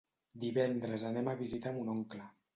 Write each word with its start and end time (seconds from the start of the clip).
Divendres 0.43 1.03
anem 1.11 1.31
a 1.33 1.37
visitar 1.43 1.77
mon 1.79 1.95
oncle. 1.99 2.27